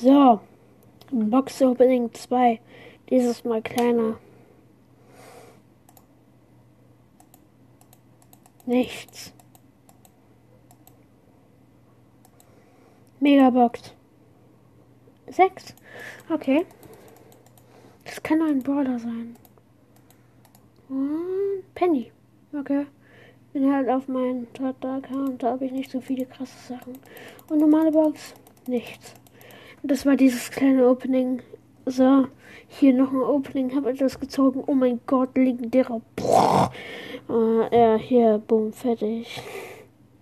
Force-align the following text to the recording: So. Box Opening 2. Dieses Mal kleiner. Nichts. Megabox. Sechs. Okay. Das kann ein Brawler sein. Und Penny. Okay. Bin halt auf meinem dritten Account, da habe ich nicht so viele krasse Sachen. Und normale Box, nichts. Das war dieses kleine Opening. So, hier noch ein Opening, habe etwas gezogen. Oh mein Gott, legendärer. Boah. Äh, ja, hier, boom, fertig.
So. 0.00 0.40
Box 1.12 1.62
Opening 1.62 2.12
2. 2.12 2.60
Dieses 3.08 3.44
Mal 3.44 3.62
kleiner. 3.62 4.18
Nichts. 8.66 9.32
Megabox. 13.20 13.94
Sechs. 15.28 15.74
Okay. 16.28 16.66
Das 18.04 18.22
kann 18.22 18.42
ein 18.42 18.62
Brawler 18.62 18.98
sein. 18.98 19.36
Und 20.88 21.62
Penny. 21.74 22.10
Okay. 22.52 22.86
Bin 23.52 23.72
halt 23.72 23.88
auf 23.88 24.08
meinem 24.08 24.52
dritten 24.52 24.86
Account, 24.86 25.42
da 25.44 25.52
habe 25.52 25.66
ich 25.66 25.72
nicht 25.72 25.90
so 25.90 26.00
viele 26.00 26.26
krasse 26.26 26.74
Sachen. 26.74 26.98
Und 27.48 27.58
normale 27.60 27.92
Box, 27.92 28.34
nichts. 28.66 29.14
Das 29.86 30.06
war 30.06 30.16
dieses 30.16 30.50
kleine 30.50 30.88
Opening. 30.88 31.42
So, 31.84 32.28
hier 32.68 32.94
noch 32.94 33.12
ein 33.12 33.20
Opening, 33.20 33.76
habe 33.76 33.90
etwas 33.90 34.18
gezogen. 34.18 34.64
Oh 34.66 34.72
mein 34.72 35.00
Gott, 35.06 35.36
legendärer. 35.36 36.00
Boah. 36.16 36.72
Äh, 37.28 37.78
ja, 37.78 37.96
hier, 37.96 38.38
boom, 38.38 38.72
fertig. 38.72 39.42